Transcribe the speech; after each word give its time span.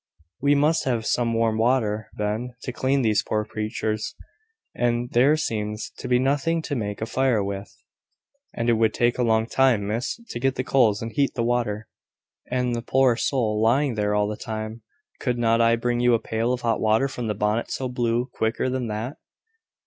"We 0.41 0.55
must 0.55 0.85
have 0.85 1.05
some 1.05 1.35
warm 1.35 1.59
water, 1.59 2.09
Ben, 2.15 2.55
to 2.63 2.71
clean 2.71 3.03
these 3.03 3.21
poor 3.21 3.45
creatures; 3.45 4.15
and 4.73 5.11
there 5.11 5.37
seems 5.37 5.91
to 5.97 6.07
be 6.07 6.17
nothing 6.17 6.63
to 6.63 6.75
make 6.75 7.01
a 7.01 7.05
fire 7.05 7.43
with." 7.43 7.71
"And 8.51 8.67
it 8.67 8.73
would 8.73 8.95
take 8.95 9.19
a 9.19 9.23
long 9.23 9.45
time, 9.45 9.85
Miss, 9.85 10.19
to 10.29 10.39
get 10.39 10.55
the 10.55 10.63
coals, 10.63 11.03
and 11.03 11.11
heat 11.11 11.35
the 11.35 11.43
water; 11.43 11.87
and 12.49 12.73
the 12.75 12.81
poor 12.81 13.15
soul 13.15 13.61
lying 13.61 13.93
there 13.93 14.15
all 14.15 14.27
the 14.27 14.37
time. 14.37 14.81
Could 15.19 15.37
not 15.37 15.61
I 15.61 15.75
bring 15.75 15.99
you 15.99 16.15
a 16.15 16.19
pail 16.19 16.51
of 16.51 16.61
hot 16.61 16.81
water 16.81 17.07
from 17.07 17.27
the 17.27 17.35
`Bonnet 17.35 17.69
so 17.69 17.87
Blue' 17.87 18.27
quicker 18.33 18.71
than 18.71 18.87
that?" 18.87 19.17